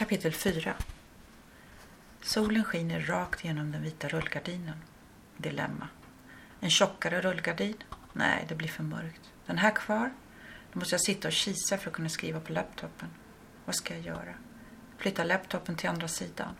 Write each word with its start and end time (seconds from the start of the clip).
Kapitel 0.00 0.32
4 0.32 0.74
Solen 2.22 2.64
skiner 2.64 3.00
rakt 3.00 3.44
genom 3.44 3.72
den 3.72 3.82
vita 3.82 4.08
rullgardinen. 4.08 4.76
Dilemma. 5.36 5.88
En 6.60 6.70
tjockare 6.70 7.20
rullgardin? 7.20 7.76
Nej, 8.12 8.44
det 8.48 8.54
blir 8.54 8.68
för 8.68 8.82
mörkt. 8.82 9.20
Den 9.46 9.58
här 9.58 9.70
kvar? 9.70 10.10
Då 10.72 10.78
måste 10.78 10.94
jag 10.94 11.00
sitta 11.00 11.28
och 11.28 11.32
kisa 11.32 11.78
för 11.78 11.90
att 11.90 11.96
kunna 11.96 12.08
skriva 12.08 12.40
på 12.40 12.52
laptopen. 12.52 13.08
Vad 13.64 13.74
ska 13.74 13.94
jag 13.94 14.02
göra? 14.06 14.34
Flytta 14.98 15.24
laptopen 15.24 15.76
till 15.76 15.88
andra 15.88 16.08
sidan. 16.08 16.54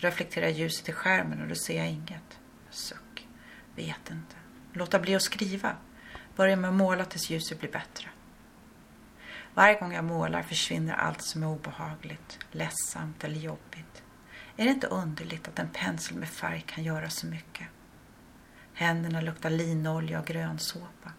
Då 0.00 0.06
reflekterar 0.06 0.48
ljuset 0.48 0.88
i 0.88 0.92
skärmen 0.92 1.42
och 1.42 1.48
då 1.48 1.54
ser 1.54 1.76
jag 1.76 1.88
inget. 1.88 2.38
Suck. 2.70 3.28
Vet 3.76 4.10
inte. 4.10 4.36
Låta 4.72 4.98
bli 4.98 5.14
att 5.14 5.22
skriva. 5.22 5.76
Börja 6.36 6.56
med 6.56 6.70
att 6.70 6.76
måla 6.76 7.04
tills 7.04 7.30
ljuset 7.30 7.60
blir 7.60 7.72
bättre. 7.72 8.08
Varje 9.54 9.78
gång 9.78 9.92
jag 9.92 10.04
målar 10.04 10.42
försvinner 10.42 10.94
allt 10.94 11.22
som 11.22 11.42
är 11.42 11.46
obehagligt, 11.46 12.38
ledsamt 12.52 13.24
eller 13.24 13.36
jobbigt. 13.36 14.02
Är 14.56 14.64
det 14.64 14.70
inte 14.70 14.86
underligt 14.86 15.48
att 15.48 15.58
en 15.58 15.68
pensel 15.68 16.16
med 16.16 16.28
färg 16.28 16.64
kan 16.66 16.84
göra 16.84 17.10
så 17.10 17.26
mycket? 17.26 17.66
Händerna 18.74 19.20
luktar 19.20 19.50
linolja 19.50 20.20
och 20.20 20.26
grönsåpa. 20.26 21.12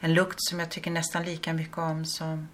En 0.00 0.14
lukt 0.14 0.36
som 0.38 0.60
jag 0.60 0.70
tycker 0.70 0.90
nästan 0.90 1.24
lika 1.24 1.52
mycket 1.52 1.78
om 1.78 2.04
som, 2.04 2.48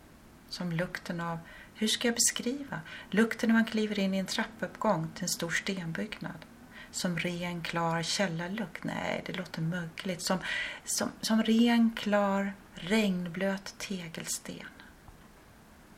som 0.49 0.73
lukten 0.73 1.21
av, 1.21 1.39
hur 1.75 1.89
ska 1.89 2.09
jag 2.09 2.15
beskriva, 2.15 2.81
lukten 3.11 3.49
när 3.49 3.55
man 3.55 3.65
kliver 3.65 3.99
in 3.99 4.15
i 4.15 4.19
en 4.19 4.27
trappuppgång 4.27 5.11
till 5.15 5.23
en 5.23 5.29
stor 5.29 5.51
stenbyggnad. 5.51 6.47
Som 6.91 7.19
ren, 7.19 7.63
klar 7.63 8.03
källarlukt. 8.03 8.85
Nej, 8.85 9.23
det 9.27 9.33
låter 9.33 9.63
mögligt. 9.63 10.23
Som, 10.23 10.39
som, 10.85 11.09
som 11.21 11.43
ren, 11.43 11.93
klar, 11.97 12.53
regnblöt 12.75 13.75
tegelsten. 13.79 14.67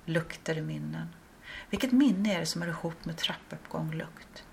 Lukter 0.05 0.59
i 0.59 0.63
minnen. 0.63 1.09
Vilket 1.71 1.93
minne 1.93 2.35
är 2.35 2.41
det 2.41 2.47
som 2.47 2.63
hör 2.63 2.69
ihop 2.69 3.05
med 3.05 3.17
trappuppgång 3.17 3.93
lukt? 3.93 4.45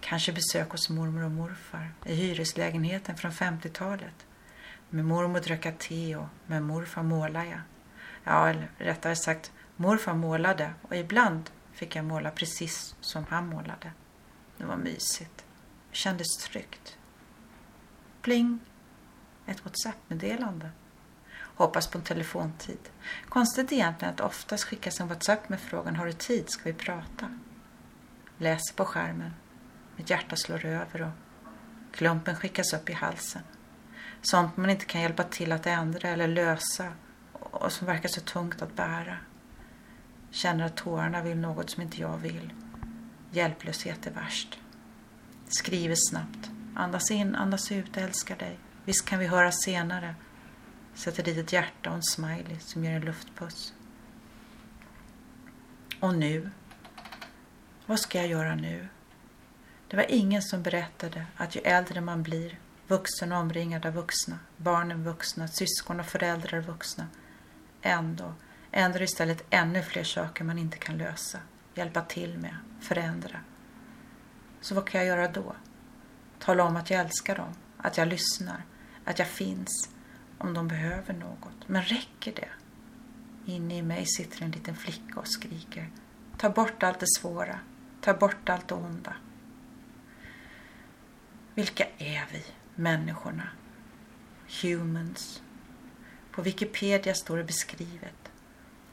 Kanske 0.00 0.32
besök 0.32 0.70
hos 0.70 0.90
mormor 0.90 1.24
och 1.24 1.30
morfar 1.30 1.92
i 2.06 2.14
hyreslägenheten 2.14 3.16
från 3.16 3.30
50-talet. 3.30 4.26
Med 4.90 5.04
mormor 5.04 5.40
drack 5.40 5.66
jag 5.66 5.78
te 5.78 6.16
och 6.16 6.26
med 6.46 6.62
morfar 6.62 7.02
målade 7.02 7.46
jag. 7.46 7.60
Ja, 8.24 8.48
eller 8.48 8.70
rättare 8.78 9.16
sagt, 9.16 9.52
morfar 9.76 10.14
målade 10.14 10.74
och 10.82 10.96
ibland 10.96 11.50
fick 11.72 11.96
jag 11.96 12.04
måla 12.04 12.30
precis 12.30 12.94
som 13.00 13.24
han 13.28 13.46
målade. 13.46 13.92
Det 14.56 14.64
var 14.64 14.76
mysigt. 14.76 15.44
Det 15.90 15.96
kändes 15.96 16.36
tryggt. 16.36 16.98
Pling! 18.22 18.58
Ett 19.46 19.64
WhatsApp-meddelande. 19.64 20.70
Hoppas 21.60 21.86
på 21.86 21.98
en 21.98 22.04
telefontid. 22.04 22.78
Konstigt 23.28 23.72
egentligen 23.72 24.14
att 24.14 24.20
oftast 24.20 24.64
skickas 24.64 25.00
en 25.00 25.08
WhatsApp 25.08 25.48
med 25.48 25.60
frågan 25.60 25.96
Har 25.96 26.06
du 26.06 26.12
tid? 26.12 26.50
Ska 26.50 26.62
vi 26.64 26.72
prata? 26.72 27.38
Läser 28.38 28.74
på 28.74 28.84
skärmen. 28.84 29.34
Mitt 29.96 30.10
hjärta 30.10 30.36
slår 30.36 30.64
över 30.64 31.02
och 31.02 31.10
klumpen 31.92 32.36
skickas 32.36 32.72
upp 32.72 32.90
i 32.90 32.92
halsen. 32.92 33.42
Sånt 34.22 34.56
man 34.56 34.70
inte 34.70 34.84
kan 34.84 35.00
hjälpa 35.00 35.22
till 35.22 35.52
att 35.52 35.66
ändra 35.66 36.08
eller 36.08 36.28
lösa 36.28 36.92
och 37.32 37.72
som 37.72 37.86
verkar 37.86 38.08
så 38.08 38.20
tungt 38.20 38.62
att 38.62 38.76
bära. 38.76 39.16
Känner 40.30 40.64
att 40.64 40.76
tårarna 40.76 41.22
vill 41.22 41.38
något 41.38 41.70
som 41.70 41.82
inte 41.82 42.00
jag 42.00 42.16
vill. 42.16 42.52
Hjälplöshet 43.30 44.06
är 44.06 44.10
värst. 44.10 44.58
Skriver 45.48 45.96
snabbt. 46.10 46.50
Andas 46.74 47.10
in, 47.10 47.34
andas 47.34 47.72
ut, 47.72 47.96
älskar 47.96 48.36
dig. 48.36 48.58
Visst 48.84 49.04
kan 49.04 49.18
vi 49.18 49.26
höra 49.26 49.52
senare. 49.52 50.14
Sätter 50.94 51.22
dit 51.22 51.38
ett 51.38 51.52
hjärta 51.52 51.90
och 51.90 51.96
en 51.96 52.02
smiley 52.02 52.58
som 52.58 52.84
ger 52.84 52.92
en 52.92 53.04
luftpuss. 53.04 53.74
Och 56.00 56.14
nu? 56.14 56.50
Vad 57.86 58.00
ska 58.00 58.18
jag 58.18 58.26
göra 58.26 58.54
nu? 58.54 58.88
Det 59.88 59.96
var 59.96 60.06
ingen 60.08 60.42
som 60.42 60.62
berättade 60.62 61.26
att 61.36 61.56
ju 61.56 61.60
äldre 61.60 62.00
man 62.00 62.22
blir, 62.22 62.58
vuxen 62.86 63.32
och 63.32 63.38
omringad 63.38 63.86
av 63.86 63.92
vuxna, 63.92 64.38
barnen 64.56 65.04
vuxna, 65.04 65.48
syskon 65.48 66.00
och 66.00 66.06
föräldrar 66.06 66.60
vuxna, 66.60 67.06
ändå, 67.82 68.34
ändå 68.70 68.94
är 68.94 68.98
det 68.98 69.04
istället 69.04 69.44
ännu 69.50 69.82
fler 69.82 70.04
saker 70.04 70.44
man 70.44 70.58
inte 70.58 70.78
kan 70.78 70.98
lösa, 70.98 71.38
hjälpa 71.74 72.02
till 72.02 72.38
med, 72.38 72.56
förändra. 72.80 73.40
Så 74.60 74.74
vad 74.74 74.86
kan 74.86 75.00
jag 75.00 75.08
göra 75.08 75.28
då? 75.28 75.54
Tala 76.38 76.64
om 76.64 76.76
att 76.76 76.90
jag 76.90 77.00
älskar 77.00 77.36
dem, 77.36 77.54
att 77.76 77.96
jag 77.96 78.08
lyssnar, 78.08 78.64
att 79.04 79.18
jag 79.18 79.28
finns, 79.28 79.88
om 80.40 80.54
de 80.54 80.68
behöver 80.68 81.14
något. 81.14 81.68
Men 81.68 81.82
räcker 81.82 82.32
det? 82.34 82.48
Inne 83.52 83.78
i 83.78 83.82
mig 83.82 84.06
sitter 84.06 84.42
en 84.42 84.50
liten 84.50 84.76
flicka 84.76 85.20
och 85.20 85.28
skriker. 85.28 85.90
Ta 86.38 86.50
bort 86.50 86.82
allt 86.82 87.00
det 87.00 87.06
svåra. 87.18 87.58
Ta 88.00 88.14
bort 88.14 88.48
allt 88.48 88.68
det 88.68 88.74
onda. 88.74 89.14
Vilka 91.54 91.84
är 91.98 92.26
vi, 92.32 92.44
människorna? 92.74 93.48
Humans. 94.62 95.42
På 96.32 96.42
Wikipedia 96.42 97.14
står 97.14 97.36
det 97.36 97.44
beskrivet. 97.44 98.32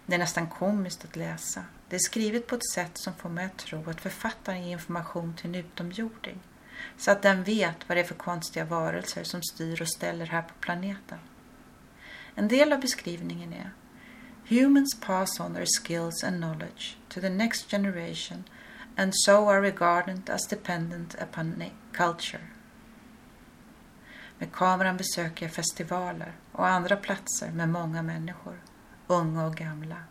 Det 0.05 0.15
är 0.15 0.19
nästan 0.19 0.47
komiskt 0.49 1.05
att 1.05 1.15
läsa. 1.15 1.63
Det 1.89 1.95
är 1.95 1.99
skrivet 1.99 2.47
på 2.47 2.55
ett 2.55 2.69
sätt 2.69 2.97
som 2.97 3.13
får 3.13 3.29
mig 3.29 3.45
att 3.45 3.57
tro 3.57 3.89
att 3.89 4.01
författaren 4.01 4.63
ger 4.63 4.71
information 4.71 5.33
till 5.33 5.45
en 5.45 5.55
utomjording. 5.55 6.39
Så 6.97 7.11
att 7.11 7.21
den 7.21 7.43
vet 7.43 7.89
vad 7.89 7.97
det 7.97 8.01
är 8.01 8.07
för 8.07 8.15
konstiga 8.15 8.65
varelser 8.65 9.23
som 9.23 9.41
styr 9.43 9.81
och 9.81 9.89
ställer 9.89 10.25
här 10.25 10.41
på 10.41 10.53
planeten. 10.59 11.19
En 12.39 12.47
del 12.47 12.73
av 12.73 12.79
beskrivningen 12.79 13.53
är 13.53 13.71
Humans 14.49 14.99
pass 15.01 15.39
on 15.39 15.53
their 15.53 15.65
skills 15.65 16.23
and 16.23 16.37
knowledge 16.37 16.97
to 17.09 17.21
the 17.21 17.29
next 17.29 17.71
generation 17.71 18.43
and 18.95 19.11
so 19.15 19.49
are 19.49 19.61
regarded 19.61 20.29
as 20.29 20.47
dependent 20.47 21.15
upon 21.15 21.63
culture. 21.91 22.43
Med 24.37 24.51
kameran 24.51 24.97
besöker 24.97 25.45
jag 25.45 25.53
festivaler 25.53 26.33
och 26.51 26.67
andra 26.67 26.95
platser 26.95 27.51
med 27.51 27.69
många 27.69 28.01
människor, 28.01 28.61
unga 29.07 29.45
och 29.45 29.55
gamla. 29.55 30.03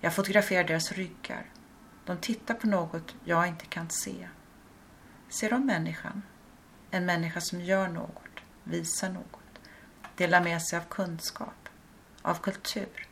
Jag 0.00 0.14
fotograferar 0.14 0.64
deras 0.64 0.92
ryggar. 0.92 1.46
De 2.04 2.16
tittar 2.16 2.54
på 2.54 2.66
något 2.66 3.14
jag 3.24 3.48
inte 3.48 3.66
kan 3.66 3.90
se. 3.90 4.28
Ser 5.28 5.50
de 5.50 5.66
människan? 5.66 6.22
En 6.90 7.06
människa 7.06 7.40
som 7.40 7.60
gör 7.60 7.88
något, 7.88 8.40
visar 8.64 9.10
något, 9.10 9.60
delar 10.16 10.44
med 10.44 10.62
sig 10.62 10.78
av 10.78 10.82
kunskap 10.82 11.61
av 12.22 12.34
kultur. 12.34 13.08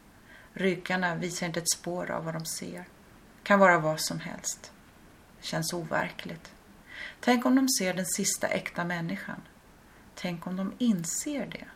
Ryggarna 0.52 1.14
visar 1.14 1.46
inte 1.46 1.60
ett 1.60 1.70
spår 1.70 2.10
av 2.10 2.24
vad 2.24 2.34
de 2.34 2.44
ser. 2.44 2.84
Kan 3.42 3.58
vara 3.58 3.78
vad 3.78 4.00
som 4.00 4.20
helst. 4.20 4.72
Det 5.40 5.46
känns 5.46 5.72
overkligt. 5.72 6.52
Tänk 7.20 7.46
om 7.46 7.54
de 7.54 7.68
ser 7.68 7.94
den 7.94 8.06
sista 8.06 8.48
äkta 8.48 8.84
människan. 8.84 9.42
Tänk 10.14 10.46
om 10.46 10.56
de 10.56 10.72
inser 10.78 11.46
det. 11.46 11.66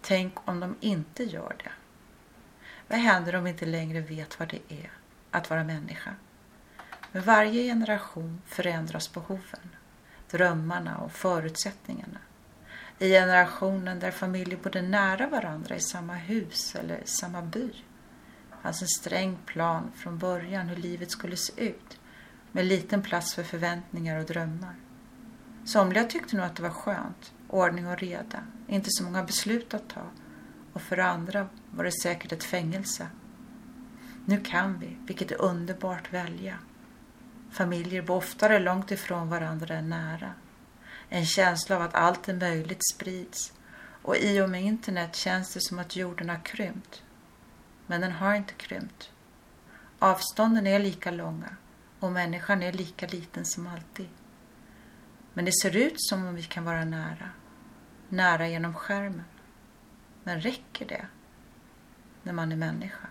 Tänk 0.00 0.48
om 0.48 0.60
de 0.60 0.76
inte 0.80 1.24
gör 1.24 1.56
det. 1.64 1.72
Vad 2.88 2.98
händer 2.98 3.34
om 3.34 3.44
vi 3.44 3.50
inte 3.50 3.66
längre 3.66 4.00
vet 4.00 4.38
vad 4.38 4.48
det 4.48 4.74
är 4.74 4.90
att 5.30 5.50
vara 5.50 5.64
människa? 5.64 6.14
Med 7.12 7.24
varje 7.24 7.62
generation 7.62 8.42
förändras 8.46 9.12
behoven, 9.12 9.70
drömmarna 10.30 10.98
och 10.98 11.12
förutsättningarna 11.12 12.18
i 12.98 13.08
generationen 13.08 14.00
där 14.00 14.10
familjer 14.10 14.58
bodde 14.58 14.82
nära 14.82 15.26
varandra 15.26 15.76
i 15.76 15.80
samma 15.80 16.14
hus 16.14 16.74
eller 16.74 17.00
samma 17.04 17.42
by. 17.42 17.66
Det 18.50 18.62
fanns 18.62 18.82
en 18.82 18.88
sträng 18.88 19.38
plan 19.46 19.92
från 19.96 20.18
början 20.18 20.68
hur 20.68 20.76
livet 20.76 21.10
skulle 21.10 21.36
se 21.36 21.64
ut 21.64 22.00
med 22.52 22.64
liten 22.64 23.02
plats 23.02 23.34
för 23.34 23.42
förväntningar 23.42 24.18
och 24.18 24.26
drömmar. 24.26 24.74
Somliga 25.64 26.04
tyckte 26.04 26.36
nog 26.36 26.44
att 26.44 26.56
det 26.56 26.62
var 26.62 26.70
skönt, 26.70 27.32
ordning 27.48 27.86
och 27.86 27.98
reda, 27.98 28.38
inte 28.66 28.90
så 28.90 29.04
många 29.04 29.24
beslut 29.24 29.74
att 29.74 29.88
ta 29.88 30.02
och 30.72 30.82
för 30.82 30.98
andra 30.98 31.48
var 31.70 31.84
det 31.84 31.92
säkert 32.02 32.32
ett 32.32 32.44
fängelse. 32.44 33.06
Nu 34.24 34.40
kan 34.40 34.78
vi, 34.78 34.96
vilket 35.06 35.30
är 35.30 35.40
underbart, 35.40 36.12
välja. 36.12 36.58
Familjer 37.50 38.02
bor 38.02 38.16
oftare 38.16 38.58
långt 38.58 38.90
ifrån 38.90 39.28
varandra 39.28 39.74
än 39.74 39.88
nära. 39.88 40.32
En 41.14 41.26
känsla 41.26 41.76
av 41.76 41.82
att 41.82 41.94
allt 41.94 42.28
är 42.28 42.34
möjligt 42.34 42.88
sprids 42.94 43.52
och 44.02 44.16
i 44.16 44.40
och 44.40 44.50
med 44.50 44.62
internet 44.62 45.16
känns 45.16 45.54
det 45.54 45.60
som 45.60 45.78
att 45.78 45.96
jorden 45.96 46.28
har 46.28 46.44
krympt. 46.44 47.02
Men 47.86 48.00
den 48.00 48.12
har 48.12 48.34
inte 48.34 48.52
krympt. 48.52 49.10
Avstånden 49.98 50.66
är 50.66 50.78
lika 50.78 51.10
långa 51.10 51.56
och 52.00 52.12
människan 52.12 52.62
är 52.62 52.72
lika 52.72 53.06
liten 53.06 53.44
som 53.44 53.66
alltid. 53.66 54.08
Men 55.32 55.44
det 55.44 55.52
ser 55.62 55.76
ut 55.76 55.94
som 55.96 56.26
om 56.26 56.34
vi 56.34 56.42
kan 56.42 56.64
vara 56.64 56.84
nära. 56.84 57.30
Nära 58.08 58.48
genom 58.48 58.74
skärmen. 58.74 59.24
Men 60.24 60.40
räcker 60.40 60.86
det 60.86 61.06
när 62.22 62.32
man 62.32 62.52
är 62.52 62.56
människa? 62.56 63.08